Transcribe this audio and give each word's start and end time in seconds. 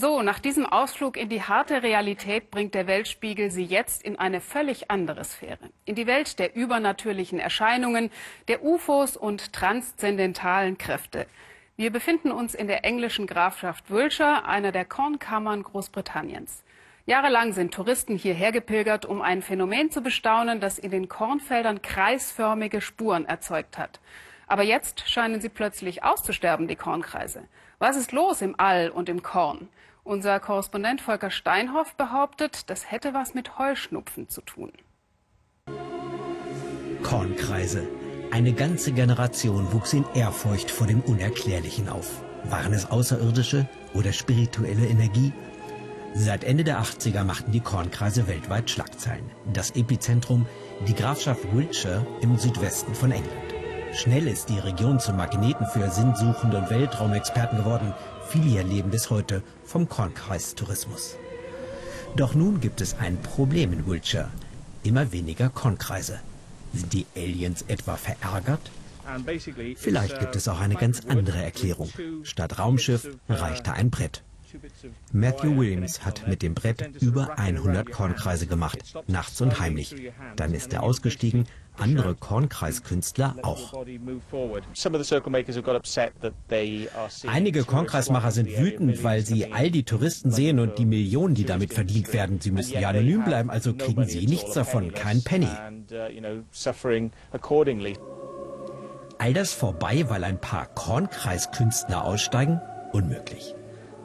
So, 0.00 0.22
nach 0.22 0.38
diesem 0.38 0.64
Ausflug 0.64 1.16
in 1.16 1.28
die 1.28 1.42
harte 1.42 1.82
Realität 1.82 2.52
bringt 2.52 2.72
der 2.74 2.86
Weltspiegel 2.86 3.50
Sie 3.50 3.64
jetzt 3.64 4.04
in 4.04 4.16
eine 4.16 4.40
völlig 4.40 4.92
andere 4.92 5.24
Sphäre. 5.24 5.70
In 5.86 5.96
die 5.96 6.06
Welt 6.06 6.38
der 6.38 6.54
übernatürlichen 6.54 7.40
Erscheinungen, 7.40 8.12
der 8.46 8.62
UFOs 8.62 9.16
und 9.16 9.52
transzendentalen 9.52 10.78
Kräfte. 10.78 11.26
Wir 11.76 11.90
befinden 11.90 12.30
uns 12.30 12.54
in 12.54 12.68
der 12.68 12.84
englischen 12.84 13.26
Grafschaft 13.26 13.90
Wiltshire, 13.90 14.44
einer 14.44 14.70
der 14.70 14.84
Kornkammern 14.84 15.64
Großbritanniens. 15.64 16.62
Jahrelang 17.06 17.52
sind 17.52 17.74
Touristen 17.74 18.16
hierher 18.16 18.52
gepilgert, 18.52 19.04
um 19.04 19.20
ein 19.20 19.42
Phänomen 19.42 19.90
zu 19.90 20.00
bestaunen, 20.00 20.60
das 20.60 20.78
in 20.78 20.92
den 20.92 21.08
Kornfeldern 21.08 21.82
kreisförmige 21.82 22.80
Spuren 22.80 23.26
erzeugt 23.26 23.76
hat. 23.78 23.98
Aber 24.46 24.62
jetzt 24.62 25.10
scheinen 25.10 25.40
sie 25.40 25.48
plötzlich 25.48 26.04
auszusterben, 26.04 26.68
die 26.68 26.76
Kornkreise. 26.76 27.48
Was 27.80 27.96
ist 27.96 28.12
los 28.12 28.42
im 28.42 28.54
All 28.58 28.90
und 28.90 29.08
im 29.08 29.24
Korn? 29.24 29.68
Unser 30.08 30.40
Korrespondent 30.40 31.02
Volker 31.02 31.30
Steinhoff 31.30 31.94
behauptet, 31.96 32.70
das 32.70 32.90
hätte 32.90 33.12
was 33.12 33.34
mit 33.34 33.58
Heuschnupfen 33.58 34.26
zu 34.30 34.40
tun. 34.40 34.72
Kornkreise. 37.02 37.86
Eine 38.30 38.54
ganze 38.54 38.92
Generation 38.92 39.70
wuchs 39.70 39.92
in 39.92 40.06
Ehrfurcht 40.14 40.70
vor 40.70 40.86
dem 40.86 41.02
Unerklärlichen 41.02 41.90
auf. 41.90 42.22
Waren 42.44 42.72
es 42.72 42.90
Außerirdische 42.90 43.68
oder 43.92 44.14
spirituelle 44.14 44.86
Energie? 44.86 45.34
Seit 46.14 46.42
Ende 46.42 46.64
der 46.64 46.80
80er 46.80 47.22
machten 47.22 47.52
die 47.52 47.60
Kornkreise 47.60 48.26
weltweit 48.28 48.70
Schlagzeilen. 48.70 49.30
Das 49.52 49.72
Epizentrum, 49.72 50.46
die 50.86 50.94
Grafschaft 50.94 51.54
Wiltshire 51.54 52.06
im 52.22 52.38
Südwesten 52.38 52.94
von 52.94 53.10
England. 53.10 53.58
Schnell 53.92 54.26
ist 54.28 54.48
die 54.48 54.58
Region 54.58 55.00
zum 55.00 55.16
Magneten 55.16 55.66
für 55.66 55.90
Sinnsuchende 55.90 56.58
und 56.58 56.70
Weltraumexperten 56.70 57.58
geworden. 57.58 57.94
Viele 58.28 58.44
hier 58.44 58.64
leben 58.64 58.90
bis 58.90 59.08
heute 59.08 59.42
vom 59.64 59.88
Kornkreistourismus. 59.88 61.16
Doch 62.14 62.34
nun 62.34 62.60
gibt 62.60 62.82
es 62.82 62.92
ein 62.98 63.16
Problem 63.22 63.72
in 63.72 63.86
Wiltshire. 63.86 64.28
Immer 64.82 65.12
weniger 65.12 65.48
Kornkreise. 65.48 66.20
Sind 66.74 66.92
die 66.92 67.06
Aliens 67.16 67.64
etwa 67.68 67.96
verärgert? 67.96 68.70
Vielleicht 69.76 70.20
gibt 70.20 70.36
es 70.36 70.46
auch 70.46 70.60
eine 70.60 70.74
ganz 70.74 71.06
andere 71.06 71.42
Erklärung. 71.42 71.90
Statt 72.22 72.58
Raumschiff 72.58 73.08
reicht 73.30 73.66
da 73.66 73.72
ein 73.72 73.88
Brett. 73.88 74.22
Matthew 75.12 75.56
Williams 75.56 76.04
hat 76.04 76.26
mit 76.26 76.42
dem 76.42 76.54
Brett 76.54 76.90
über 77.00 77.38
100 77.38 77.90
Kornkreise 77.90 78.46
gemacht, 78.46 78.78
nachts 79.06 79.40
und 79.40 79.60
heimlich. 79.60 79.94
Dann 80.36 80.54
ist 80.54 80.72
er 80.72 80.82
ausgestiegen, 80.82 81.46
andere 81.76 82.14
Kornkreiskünstler 82.14 83.36
auch. 83.42 83.84
Einige 87.26 87.64
Kornkreismacher 87.64 88.30
sind 88.30 88.58
wütend, 88.58 89.04
weil 89.04 89.24
sie 89.24 89.52
all 89.52 89.70
die 89.70 89.84
Touristen 89.84 90.30
sehen 90.30 90.58
und 90.58 90.78
die 90.78 90.86
Millionen, 90.86 91.34
die 91.34 91.44
damit 91.44 91.72
verdient 91.72 92.12
werden. 92.12 92.40
Sie 92.40 92.50
müssen 92.50 92.80
ja 92.80 92.88
anonym 92.88 93.24
bleiben, 93.24 93.50
also 93.50 93.74
kriegen 93.74 94.04
sie 94.06 94.26
nichts 94.26 94.54
davon, 94.54 94.92
kein 94.92 95.22
Penny. 95.22 95.48
All 99.20 99.34
das 99.34 99.52
vorbei, 99.52 100.04
weil 100.08 100.24
ein 100.24 100.40
paar 100.40 100.66
Kornkreiskünstler 100.66 102.04
aussteigen? 102.04 102.60
Unmöglich. 102.92 103.54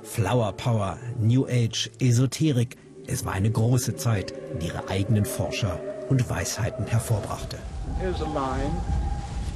Flower 0.03 0.51
Power, 0.53 0.97
New 1.19 1.45
Age, 1.47 1.89
Esoterik. 1.99 2.77
Es 3.07 3.25
war 3.25 3.33
eine 3.33 3.49
große 3.49 3.95
Zeit, 3.95 4.33
die 4.61 4.67
ihre 4.67 4.87
eigenen 4.89 5.25
Forscher 5.25 5.79
und 6.09 6.29
Weisheiten 6.29 6.85
hervorbrachte. 6.85 7.57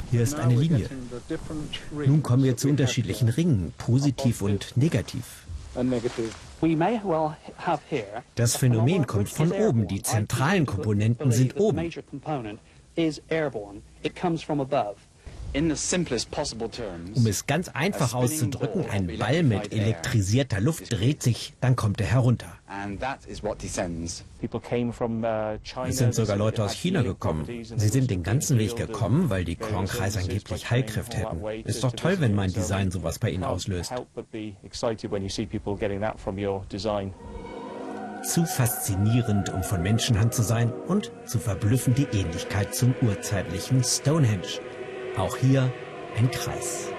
Hier 0.09 0.22
ist 0.23 0.36
eine 0.39 0.56
Linie. 0.56 0.89
Nun 1.92 2.23
kommen 2.23 2.44
wir 2.44 2.56
zu 2.56 2.70
unterschiedlichen 2.70 3.30
Ringen, 3.30 3.73
positiv 3.78 4.42
und 4.42 4.76
negativ. 4.78 5.45
Das 8.36 8.56
Phänomen 8.56 9.06
kommt 9.06 9.30
von 9.30 9.52
oben, 9.52 9.88
die 9.88 10.02
zentralen 10.02 10.66
Komponenten 10.66 11.32
sind 11.32 11.58
oben. 11.58 11.92
Um 15.54 17.26
es 17.26 17.48
ganz 17.48 17.70
einfach 17.70 18.14
auszudrücken, 18.14 18.86
ein 18.90 19.08
Ball 19.18 19.44
mit 19.44 19.74
elektrisierter 19.74 20.60
Luft 20.60 20.92
dreht 20.94 21.24
sich, 21.24 21.54
dann 21.62 21.76
kommt 21.76 22.02
er 22.02 22.08
herunter. 22.08 22.48
Uh, 22.70 22.98
es 25.88 25.98
sind 25.98 26.14
sogar 26.14 26.36
Leute 26.36 26.64
aus 26.64 26.74
China 26.74 27.02
gekommen. 27.02 27.46
Sie 27.46 27.88
sind 27.88 28.12
den 28.12 28.24
ganzen 28.24 28.60
Weg 28.60 28.76
gekommen, 28.76 29.30
weil 29.30 29.46
die 29.46 29.56
Kornkreise 29.56 30.20
angeblich 30.20 30.70
Heilkräfte 30.70 31.18
hätten. 31.18 31.42
Ist 31.66 31.84
doch 31.84 31.94
toll, 31.94 32.18
wenn 32.20 32.36
mein 32.36 32.52
Design 32.52 32.92
sowas 32.92 33.20
bei 33.20 33.30
Ihnen 33.30 33.46
auslöst. 33.46 33.94
Zu 38.24 38.46
faszinierend, 38.46 39.54
um 39.54 39.64
von 39.64 39.82
Menschenhand 39.82 40.34
zu 40.34 40.42
sein 40.42 40.74
und 40.74 41.12
zu 41.26 41.40
verblüffend 41.40 41.98
die 41.98 42.08
Ähnlichkeit 42.12 42.76
zum 42.76 42.94
urzeitlichen 43.02 43.84
Stonehenge. 43.84 44.60
Auch 45.17 45.36
hier 45.38 45.72
ein 46.17 46.30
Kreis. 46.32 46.89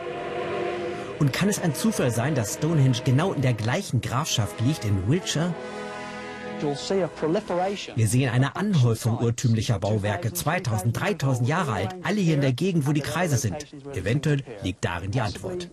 Und 1.19 1.33
kann 1.33 1.49
es 1.49 1.61
ein 1.61 1.75
Zufall 1.75 2.11
sein, 2.11 2.35
dass 2.35 2.55
Stonehenge 2.55 3.03
genau 3.05 3.33
in 3.33 3.43
der 3.43 3.55
gleichen 3.55 4.01
Grafschaft 4.01 4.61
liegt, 4.61 4.85
in 4.85 5.09
Wiltshire? 5.09 5.55
Wir 7.95 8.09
sehen 8.09 8.31
eine 8.31 8.57
Anhäufung 8.57 9.19
urtümlicher 9.19 9.79
Bauwerke, 9.79 10.33
2000, 10.33 10.99
3000 10.99 11.49
Jahre 11.49 11.73
alt, 11.73 11.95
alle 12.03 12.21
hier 12.21 12.35
in 12.35 12.41
der 12.41 12.53
Gegend, 12.53 12.87
wo 12.87 12.93
die 12.93 13.01
Kreise 13.01 13.37
sind. 13.37 13.67
Eventuell 13.95 14.43
liegt 14.63 14.85
darin 14.85 15.13
die 15.13 15.21
Antwort. 15.21 15.71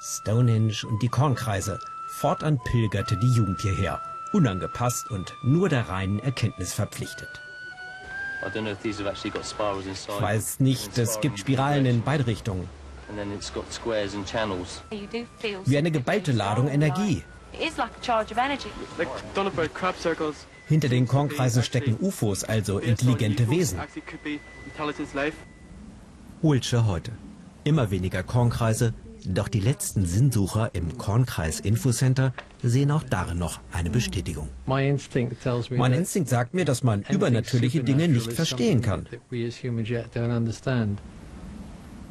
Stonehenge 0.00 0.74
und 0.88 1.00
die 1.02 1.08
Kornkreise. 1.08 1.78
Fortan 2.18 2.58
pilgerte 2.64 3.16
die 3.16 3.32
Jugend 3.34 3.60
hierher, 3.60 4.00
unangepasst 4.32 5.08
und 5.10 5.32
nur 5.44 5.68
der 5.68 5.88
reinen 5.88 6.18
Erkenntnis 6.18 6.74
verpflichtet. 6.74 7.28
Ich 8.44 10.20
weiß 10.20 10.60
nicht, 10.60 10.98
es 10.98 11.20
gibt 11.20 11.38
Spiralen 11.38 11.86
in 11.86 12.02
beide 12.02 12.26
Richtungen. 12.26 12.68
Wie 15.64 15.78
eine 15.78 15.90
geballte 15.90 16.32
Ladung 16.32 16.68
Energie. 16.68 17.22
Hinter 20.68 20.88
den 20.88 21.06
Kornkreisen 21.06 21.62
stecken 21.62 21.96
UFOs, 22.00 22.44
also 22.44 22.78
intelligente 22.78 23.50
Wesen. 23.50 23.78
Wiltshire 26.40 26.86
heute. 26.86 27.12
Immer 27.64 27.90
weniger 27.90 28.22
Kornkreise, 28.22 28.94
doch 29.26 29.48
die 29.48 29.60
letzten 29.60 30.06
Sinnsucher 30.06 30.70
im 30.74 30.98
Kornkreis 30.98 31.60
Infocenter 31.60 32.32
sehen 32.62 32.90
auch 32.90 33.02
darin 33.02 33.38
noch 33.38 33.60
eine 33.72 33.90
Bestätigung. 33.90 34.48
Mein 34.66 35.92
Instinkt 35.92 36.28
sagt 36.28 36.54
mir, 36.54 36.64
dass 36.64 36.82
man 36.82 37.02
übernatürliche 37.08 37.82
Dinge 37.82 38.08
nicht 38.08 38.32
verstehen 38.32 38.82
kann. 38.82 39.06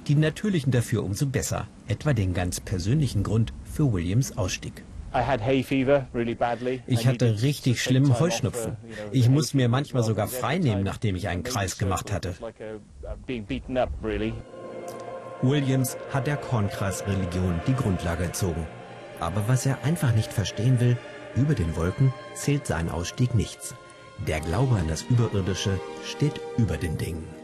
Die 0.07 0.15
natürlichen 0.15 0.71
dafür 0.71 1.03
umso 1.03 1.27
besser, 1.27 1.67
etwa 1.87 2.13
den 2.13 2.33
ganz 2.33 2.59
persönlichen 2.59 3.23
Grund 3.23 3.53
für 3.63 3.93
Williams 3.93 4.37
Ausstieg. 4.37 4.83
Ich 6.87 7.07
hatte 7.07 7.41
richtig 7.41 7.81
schlimmen 7.81 8.19
Heuschnupfen. 8.19 8.77
Ich 9.11 9.29
musste 9.29 9.57
mir 9.57 9.67
manchmal 9.67 10.03
sogar 10.03 10.27
frei 10.27 10.57
nehmen, 10.57 10.83
nachdem 10.83 11.15
ich 11.15 11.27
einen 11.27 11.43
Kreis 11.43 11.77
gemacht 11.77 12.11
hatte. 12.11 12.33
Williams 15.41 15.97
hat 16.13 16.27
der 16.27 16.37
Kornkreisreligion 16.37 17.61
die 17.67 17.73
Grundlage 17.75 18.25
entzogen. 18.25 18.67
Aber 19.19 19.47
was 19.47 19.65
er 19.65 19.83
einfach 19.83 20.13
nicht 20.13 20.31
verstehen 20.31 20.79
will, 20.79 20.97
über 21.35 21.55
den 21.55 21.75
Wolken 21.75 22.13
zählt 22.33 22.67
sein 22.67 22.89
Ausstieg 22.89 23.33
nichts. 23.33 23.75
Der 24.27 24.39
Glaube 24.39 24.75
an 24.75 24.87
das 24.87 25.03
Überirdische 25.03 25.79
steht 26.03 26.39
über 26.57 26.77
den 26.77 26.97
Dingen. 26.97 27.40